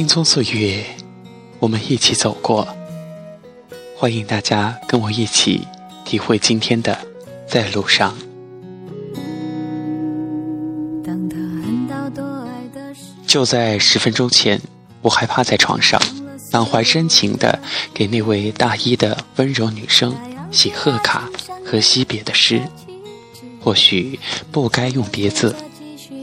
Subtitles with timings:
[0.00, 0.82] 青葱岁月，
[1.58, 2.66] 我们一起走过。
[3.94, 5.68] 欢迎大家跟我一起
[6.06, 6.98] 体会今天的
[7.46, 8.16] 在路上。
[13.26, 14.58] 就在十分钟前，
[15.02, 16.00] 我还趴在床上，
[16.50, 17.60] 满怀深情的
[17.92, 20.16] 给那位大一的温柔女生
[20.50, 21.28] 写贺卡
[21.62, 22.62] 和惜别的诗。
[23.60, 24.18] 或许
[24.50, 25.54] 不该用别字，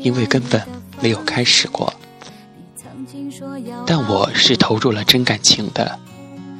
[0.01, 0.59] 因为根本
[0.99, 1.93] 没有开始过。
[3.89, 5.97] 但我是投入了真感情的，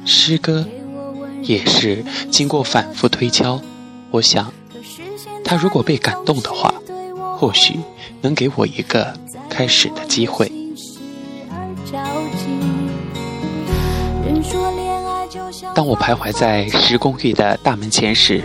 [0.06, 0.66] 诗歌
[1.42, 3.60] 也是经过反复推敲。
[4.10, 4.50] 我想，
[5.44, 6.72] 他如果被感动的话，
[7.36, 7.78] 或许
[8.22, 9.12] 能给我一个
[9.50, 10.50] 开始的机会。
[15.74, 18.42] 当我徘徊在十公寓的大门前时，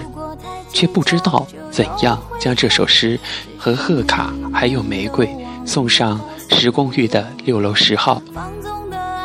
[0.74, 3.18] 却不知道怎样将这首诗
[3.58, 5.34] 和贺卡还有玫瑰
[5.66, 8.22] 送上十公寓的六楼十号。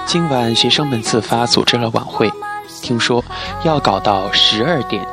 [0.08, 2.32] 今晚学生们自发组织了晚会，
[2.80, 3.22] 听说
[3.62, 5.06] 要搞到十二点。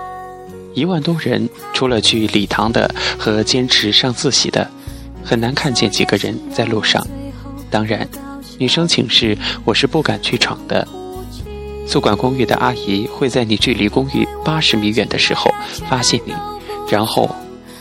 [0.73, 4.65] 一万多人，除了去礼堂的和坚持上自习的，
[5.21, 7.05] 很难看见几个人在路上。
[7.69, 8.07] 当然，
[8.57, 10.87] 女生寝室我是不敢去闯的。
[11.85, 15.53] 宿管公寓的阿姨会在你距离公寓八十米远的时候
[15.89, 16.33] 发现你，
[16.87, 17.30] 然后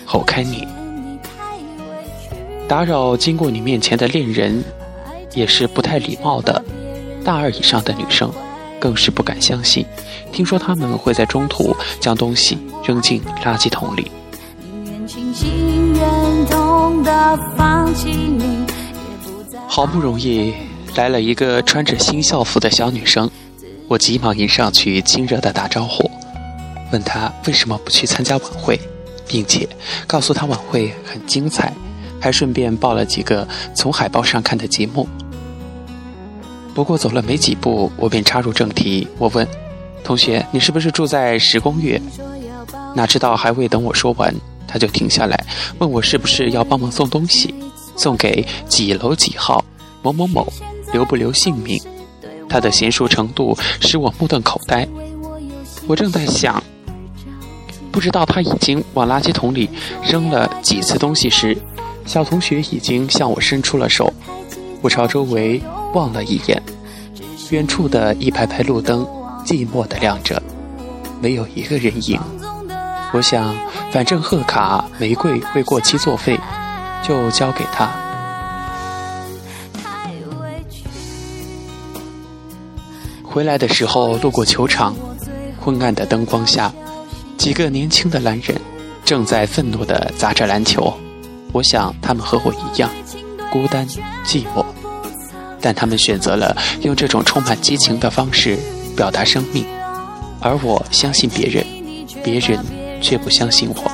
[0.04, 0.66] 吼开你。
[2.66, 4.64] 打扰经过你面前的恋人，
[5.32, 6.63] 也是不太礼貌的。
[7.24, 8.30] 大二以上的女生，
[8.78, 9.84] 更是不敢相信。
[10.30, 14.10] 听说他们会在中途将东西扔进垃圾桶里。
[19.66, 20.54] 好不容易
[20.94, 23.28] 来了一个穿着新校服的小女生。
[23.88, 26.10] 我急忙迎上去，亲热的打招呼，
[26.92, 28.80] 问她为什么不去参加晚会，
[29.26, 29.68] 并且
[30.06, 31.72] 告诉她晚会很精彩，
[32.20, 35.08] 还顺便报了几个从海报上看的节目。
[36.74, 39.46] 不过走了没几步，我便插入正题，我问
[40.02, 42.00] 同学：“你是不是住在十公寓？”
[42.94, 44.34] 哪知道还未等我说完，
[44.66, 45.46] 他就停下来
[45.78, 47.54] 问我是不是要帮忙送东西，
[47.96, 49.64] 送给几楼几号
[50.02, 50.52] 某某某，
[50.92, 51.80] 留不留姓名？
[52.48, 54.86] 他的娴熟程度使我目瞪口呆。
[55.86, 56.62] 我正在想，
[57.92, 59.70] 不知道他已经往垃圾桶里
[60.02, 61.56] 扔了几次东西时，
[62.04, 64.12] 小同学已经向我伸出了手。
[64.84, 65.62] 我朝周围
[65.94, 66.62] 望了一眼，
[67.48, 69.02] 远处的一排排路灯
[69.42, 70.42] 寂寞地亮着，
[71.22, 72.20] 没有一个人影。
[73.14, 73.56] 我想，
[73.90, 76.38] 反正贺卡、玫瑰会过期作废，
[77.02, 77.90] 就交给他。
[83.22, 84.94] 回来的时候路过球场，
[85.58, 86.70] 昏暗的灯光下，
[87.38, 88.60] 几个年轻的男人
[89.02, 90.92] 正在愤怒地砸着篮球。
[91.52, 92.90] 我想他们和我一样，
[93.54, 93.86] 孤单
[94.26, 94.66] 寂寞，
[95.60, 98.58] 但他们选择了用这种充满激情的方式
[98.96, 99.64] 表达生命，
[100.40, 101.64] 而我相信别人，
[102.24, 102.58] 别人
[103.00, 103.92] 却不相信我。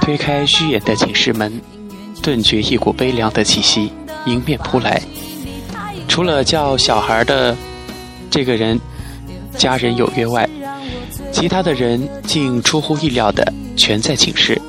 [0.00, 1.60] 推开虚掩的寝室门，
[2.20, 3.92] 顿觉一股悲凉的气息。
[4.26, 5.00] 迎面扑来，
[6.08, 7.56] 除了叫小孩的
[8.28, 8.78] 这个人
[9.56, 10.50] 家人有约外，
[11.32, 14.60] 其他的人竟出乎意料的全在寝室。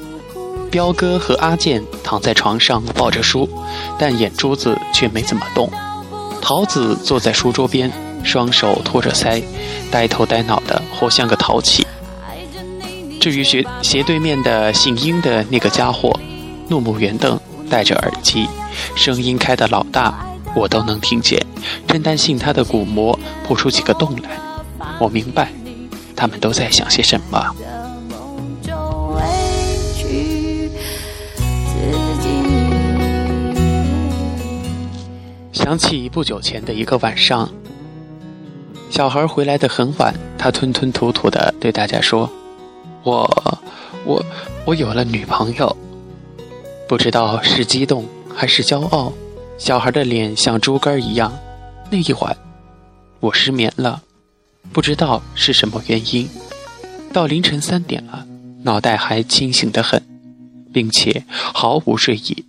[0.71, 3.49] 彪哥和阿健躺在床上抱着书，
[3.97, 5.69] 但眼珠子却没怎么动。
[6.39, 7.91] 桃子坐在书桌边，
[8.23, 9.43] 双手托着腮，
[9.89, 11.85] 呆头呆脑的，活像个淘气。
[13.19, 16.17] 至于斜斜对面的姓殷的那个家伙，
[16.69, 17.37] 怒目圆瞪，
[17.69, 18.47] 戴着耳机。
[18.95, 20.13] 声音开得老大，
[20.55, 21.43] 我都能听见，
[21.87, 24.29] 真担心他的鼓膜破出几个洞来。
[24.99, 25.51] 我明白，
[26.15, 27.55] 他们都在想些什么。
[35.59, 37.49] 想起不久前的一个晚上，
[38.89, 42.31] 小孩回来的很晚，他吞吞吐吐的对大家说
[43.03, 43.53] ：“我，
[44.05, 44.23] 我，
[44.63, 45.75] 我有了女朋友。”
[46.87, 48.05] 不知道是激动。
[48.33, 49.11] 还是骄傲，
[49.57, 51.37] 小孩的脸像猪肝一样。
[51.91, 52.37] 那一晚，
[53.19, 54.01] 我失眠了，
[54.71, 56.29] 不知道是什么原因。
[57.11, 58.25] 到凌晨三点了，
[58.63, 60.01] 脑袋还清醒得很，
[60.71, 62.45] 并且毫无睡意。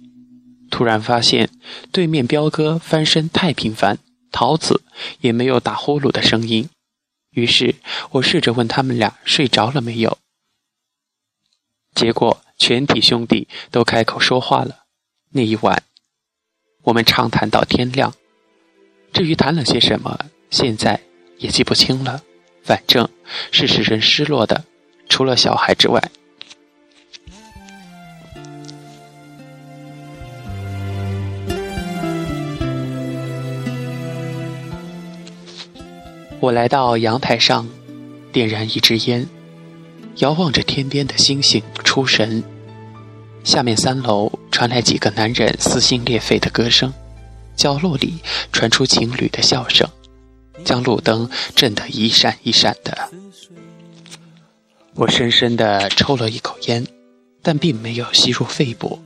[0.70, 1.50] 突然发现
[1.93, 3.99] 对面彪哥翻身太频繁，
[4.31, 4.82] 桃子
[5.20, 6.70] 也没有打呼噜的声音。
[7.32, 7.75] 于是
[8.12, 10.19] 我试着问他们俩睡着了没有，
[11.94, 14.84] 结果全体兄弟都开口说话了。
[15.32, 15.82] 那一晚，
[16.82, 18.14] 我们畅谈到天亮。
[19.12, 20.19] 至于谈了些什么，
[20.50, 21.00] 现在
[21.38, 22.22] 也记不清了。
[22.62, 23.08] 反正
[23.50, 24.64] 是使人失落的，
[25.08, 26.11] 除了小孩之外。
[36.40, 37.69] 我来到阳台上，
[38.32, 39.28] 点燃一支烟，
[40.16, 42.42] 遥望着天边的星星出神。
[43.44, 46.90] 下面三楼传来几个男人撕心裂肺的歌声，
[47.54, 48.20] 角落里
[48.52, 49.87] 传出情侣的笑声，
[50.64, 53.10] 将路灯震得一闪一闪的。
[54.94, 56.86] 我深深地抽了一口烟，
[57.43, 58.98] 但并没有吸入肺部，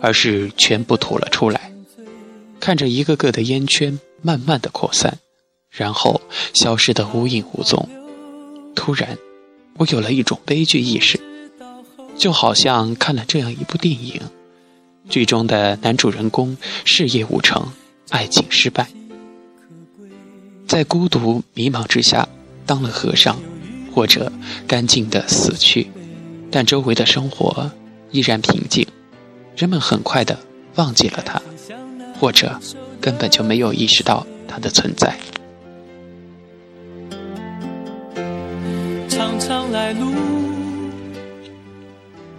[0.00, 1.70] 而是全部吐了出来。
[2.58, 5.18] 看着一个个的烟圈慢慢的扩散。
[5.70, 6.20] 然后
[6.54, 7.88] 消失得无影无踪。
[8.74, 9.18] 突然，
[9.76, 11.20] 我有了一种悲剧意识，
[12.16, 14.20] 就好像看了这样一部电影：
[15.08, 17.72] 剧中的男主人公事业无成，
[18.10, 18.88] 爱情失败，
[20.66, 22.28] 在孤独迷茫之下
[22.66, 23.40] 当了和尚，
[23.94, 24.32] 或者
[24.66, 25.90] 干净的死去，
[26.50, 27.70] 但周围的生活
[28.10, 28.86] 依然平静，
[29.56, 30.38] 人们很快的
[30.76, 31.42] 忘记了他，
[32.20, 32.60] 或者
[33.00, 35.18] 根本就没有意识到他的存在。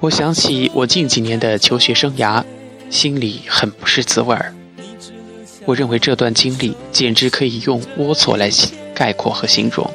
[0.01, 2.41] 我想起我近几年的求学生涯，
[2.89, 4.53] 心里很不是滋味儿。
[5.65, 8.49] 我认为这段经历简直可以用龌龊来
[8.95, 9.89] 概括和形容。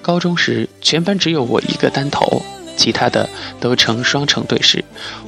[0.00, 2.42] 高中时，全班只有我一个单头，
[2.78, 3.28] 其他的
[3.60, 4.82] 都成双成对时。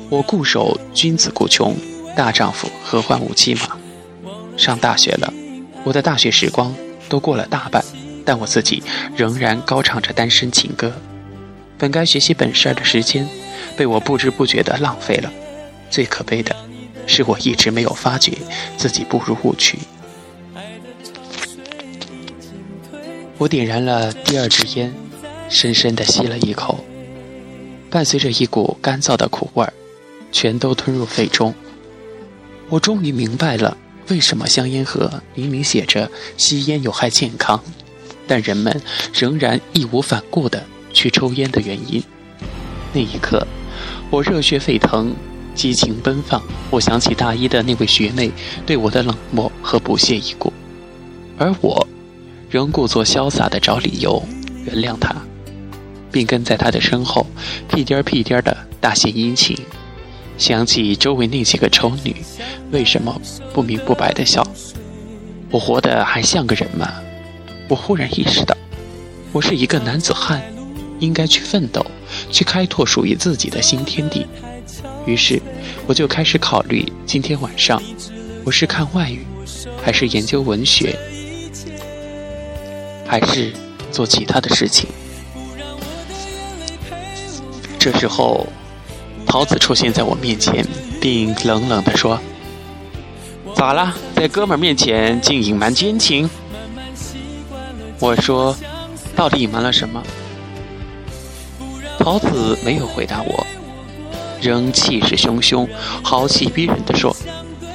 [0.09, 1.77] 我固守君子固穷，
[2.17, 3.77] 大丈夫何患无妻嘛。
[4.57, 5.31] 上大学了，
[5.85, 6.75] 我的大学时光
[7.11, 7.85] 都过了大半。
[8.25, 8.83] 但我自己
[9.15, 10.93] 仍然高唱着单身情歌，
[11.79, 13.29] 本该学习本事儿的时间，
[13.77, 15.33] 被我不知不觉地浪费了。
[15.89, 16.55] 最可悲的
[17.07, 18.33] 是，我一直没有发觉
[18.77, 19.79] 自己步入误区。
[23.39, 24.93] 我点燃了第二支烟，
[25.49, 26.85] 深深地吸了一口，
[27.91, 29.73] 伴随着一股干燥的苦味儿，
[30.33, 31.55] 全都吞入肺中。
[32.69, 33.77] 我终于明白了，
[34.09, 37.63] 为什么香烟盒明明写着“吸烟有害健康”。
[38.27, 38.83] 但人们
[39.15, 42.03] 仍然义无反顾地去抽烟的原因。
[42.93, 43.47] 那一刻，
[44.11, 45.15] 我热血沸腾，
[45.55, 46.43] 激情奔放。
[46.71, 48.31] 我想起大一的那位学妹
[48.65, 50.53] 对我的冷漠和不屑一顾，
[51.39, 51.87] 而我
[52.49, 54.23] 仍故作潇洒地找理由
[54.65, 55.15] 原谅她，
[56.11, 57.27] 并跟在她的身后
[57.69, 59.57] 屁颠儿屁颠儿地大献殷勤。
[60.39, 62.15] 想起周围那几个丑女，
[62.71, 63.19] 为什么
[63.55, 64.47] 不明不白地笑？
[65.51, 66.93] 我活得还像个人吗？
[67.69, 68.57] 我忽然意识到，
[69.33, 70.43] 我是一个男子汉，
[70.99, 71.85] 应该去奋斗，
[72.31, 74.27] 去开拓属于自己的新天地。
[75.07, 75.41] 于是，
[75.87, 77.81] 我就开始考虑今天晚上，
[78.45, 79.25] 我是看外语，
[79.83, 80.99] 还是研究文学，
[83.07, 83.53] 还是
[83.93, 84.89] 做其他的事情。
[87.79, 88.47] 这时候，
[89.27, 90.67] 桃子出现在我面前，
[91.01, 92.19] 并冷冷地说
[93.55, 93.95] ：“咋了？
[94.17, 96.29] 在哥们面前竟隐瞒奸情？”
[98.01, 98.57] 我说
[99.15, 100.03] ：“到底隐瞒了什么？”
[102.07, 103.45] 桃子没有回答我，
[104.41, 105.69] 仍气势汹汹、
[106.05, 107.13] 豪气逼人的说：“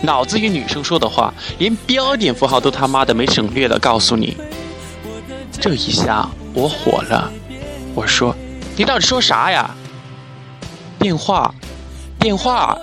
[0.01, 3.77] 脑子与女生说的话，连标点符号都他妈的没省略的。
[3.77, 4.37] 告诉你，
[5.59, 7.29] 这一下我火了。
[7.93, 8.33] 我说
[8.77, 9.69] ：‘你到底说啥呀？’
[10.97, 11.53] 电话，
[12.17, 12.77] 电话，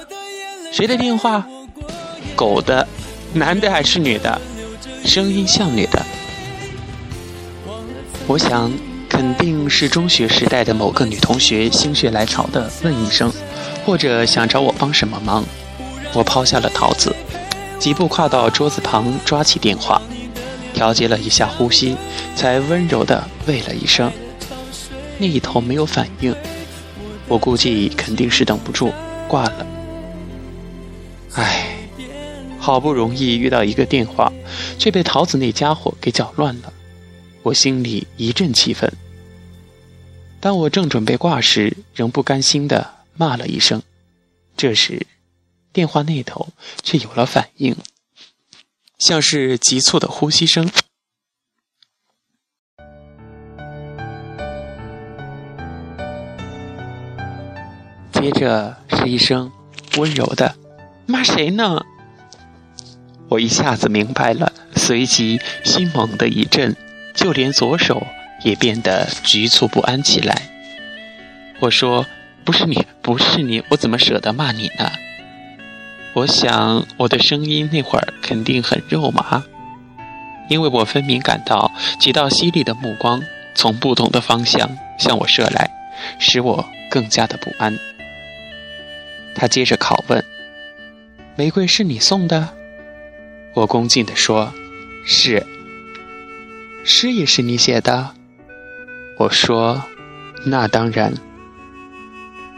[0.71, 1.47] 谁的电话？
[2.37, 2.87] 狗的，
[3.33, 4.39] 男的还是女的？
[5.03, 6.05] 声音像女的。”
[8.29, 8.71] 我想，
[9.19, 13.33] 肯定是中学时代的某个女同学心血来潮的问一声，
[13.85, 15.45] 或者想找我帮什么忙。
[16.15, 17.13] 我抛下了桃子，
[17.81, 20.01] 几步跨到桌子旁，抓起电话，
[20.73, 21.97] 调节了一下呼吸，
[22.37, 24.09] 才温柔地喂了一声。
[25.19, 26.33] 那一头没有反应，
[27.27, 28.93] 我估计肯定是等不住，
[29.27, 29.67] 挂了。
[31.33, 31.77] 唉，
[32.57, 34.33] 好不容易遇到一个电话，
[34.79, 36.73] 却被桃子那家伙给搅乱了。
[37.43, 38.89] 我心里一阵气愤。
[40.41, 43.83] 当我正准备挂时，仍不甘心的骂了一声。
[44.57, 45.07] 这时，
[45.73, 46.49] 电话那头
[46.83, 47.77] 却有了反应，
[48.99, 50.71] 像是急促的呼吸声，
[58.13, 59.51] 接着是一声
[59.97, 60.57] 温柔的
[61.07, 61.85] “骂谁呢？”
[63.31, 66.77] 我一下子明白了，随即心猛地一震。
[67.15, 68.07] 就连左手
[68.43, 70.43] 也变得局促不安起来。
[71.61, 72.07] 我说
[72.45, 74.91] ：“不是你，不是你，我怎么舍得骂你呢？”
[76.15, 79.45] 我想我的声音那会儿肯定很肉麻，
[80.49, 83.23] 因为我分明感到几道犀利的目光
[83.55, 84.69] 从不同的方向
[84.99, 85.71] 向我射来，
[86.19, 87.77] 使我更加的不安。
[89.35, 90.25] 他接着拷问
[91.37, 92.49] ：“玫瑰是你送的？”
[93.55, 94.53] 我恭敬地说
[95.07, 95.47] ：“是。”
[96.85, 98.15] 诗也是你写的？
[99.19, 99.85] 我说
[100.47, 101.13] ：“那当然。”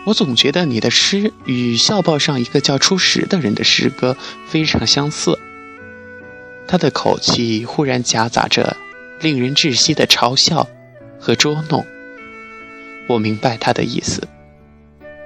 [0.04, 5.38] 我总觉得你的诗与校报上一个叫初识的人的诗歌非常相似。
[6.66, 8.76] 他的口气忽然夹杂着
[9.20, 10.68] 令人窒息的嘲笑
[11.18, 11.84] 和捉弄。
[13.08, 14.26] 我明白他的意思。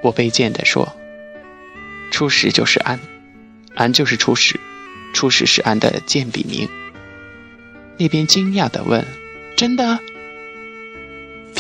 [0.03, 0.95] 我卑贱地说
[2.11, 2.99] ：“初识就是安，
[3.75, 4.59] 安就是初识，
[5.13, 6.69] 初识是安的贱笔名。”
[7.99, 9.05] 那边惊讶地问
[9.57, 10.01] ：“真的？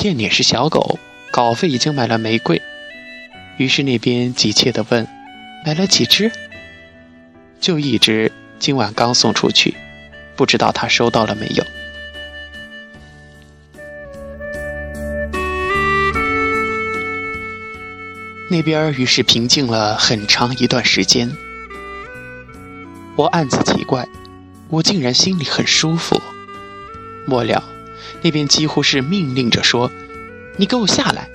[0.04, 0.98] 骗你是小狗，
[1.30, 2.60] 稿费已经买了玫瑰。”
[3.56, 5.08] 于是那边急切地问
[5.64, 6.30] ：“买了几只？”
[7.58, 9.74] 就一只，今晚刚送出去，
[10.36, 11.64] 不知道他收到了没有。
[18.50, 21.32] 那边于是平静了很长一段时间。
[23.16, 24.06] 我暗自奇怪，
[24.68, 26.20] 我竟然心里很舒服。
[27.26, 27.64] 末了，
[28.22, 29.90] 那边几乎是命令着说
[30.56, 31.28] ：“你给我下来！”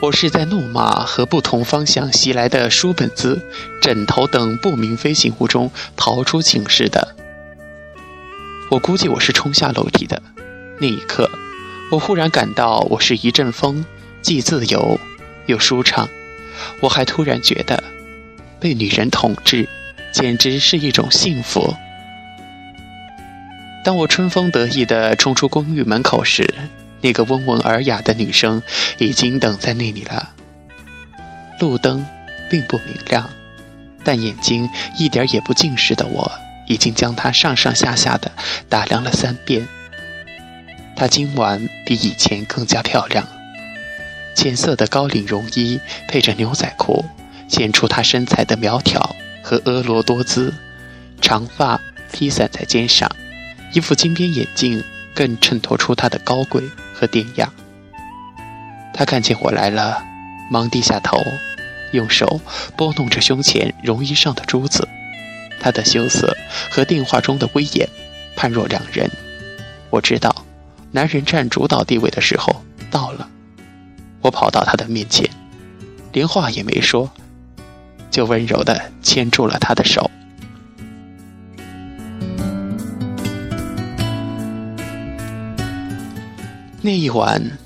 [0.00, 3.42] 我是在怒骂和不同方向袭来的书本子、
[3.82, 7.16] 枕头等不明飞行物中逃出寝室的。
[8.70, 10.22] 我估计我是冲下楼梯的。
[10.78, 11.28] 那一刻，
[11.90, 13.84] 我忽然感到我是一阵风，
[14.22, 15.00] 既自由
[15.46, 16.08] 又舒畅。
[16.80, 17.82] 我还突然觉得，
[18.60, 19.68] 被女人统治，
[20.12, 21.74] 简直是一种幸福。
[23.84, 26.54] 当我春风得意地冲出公寓门口时，
[27.00, 28.62] 那个温文尔雅的女生
[28.98, 30.30] 已经等在那里了。
[31.60, 32.04] 路灯
[32.50, 33.30] 并不明亮，
[34.04, 34.68] 但眼睛
[34.98, 36.30] 一点也不近视的我，
[36.66, 38.30] 已经将她上上下下的
[38.68, 39.66] 打量了三遍。
[40.94, 43.26] 她今晚比以前更加漂亮，
[44.34, 47.04] 浅色的高领绒衣配着牛仔裤，
[47.48, 50.52] 显出她身材的苗条和婀娜多姿。
[51.20, 51.80] 长发
[52.12, 53.10] 披散在肩上，
[53.72, 54.82] 一副金边眼镜
[55.14, 56.62] 更衬托出他的高贵。
[56.98, 57.48] 和典雅。
[58.92, 60.02] 他看见我来了，
[60.50, 61.16] 忙低下头，
[61.92, 62.40] 用手
[62.76, 64.88] 拨弄着胸前绒衣上的珠子。
[65.60, 66.36] 他的羞涩
[66.68, 67.88] 和电话中的威严
[68.34, 69.08] 判若两人。
[69.90, 70.44] 我知道，
[70.90, 73.28] 男人占主导地位的时候到了。
[74.20, 75.30] 我跑到他的面前，
[76.12, 77.08] 连话也没说，
[78.10, 80.10] 就温柔地牵住了他的手。
[86.88, 87.58] 那一晚，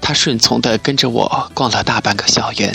[0.00, 2.74] 他顺从地跟着我逛了大半个校园，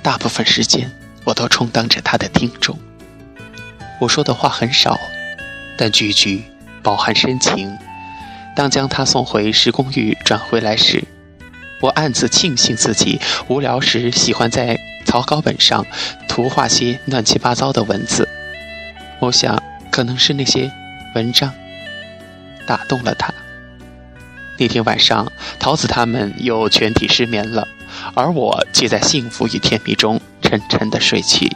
[0.00, 0.88] 大部分时间
[1.24, 2.78] 我都充当着他的听众。
[4.00, 4.96] 我说的话很少，
[5.76, 6.44] 但句句
[6.84, 7.76] 饱含深情。
[8.54, 11.02] 当将他送回石公寓转回来时，
[11.80, 15.84] 我暗自庆幸自己无聊时喜欢在草稿本上
[16.28, 18.28] 涂画些乱七八糟的文字。
[19.18, 20.70] 我想，可能是那些
[21.16, 21.52] 文章
[22.68, 23.34] 打动了他。
[24.60, 27.66] 那天晚上，桃子他们又全体失眠了，
[28.12, 31.50] 而我却在幸福与甜蜜中沉沉的睡去。